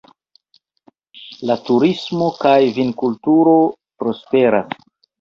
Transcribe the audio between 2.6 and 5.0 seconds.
vinkulturo prosperas.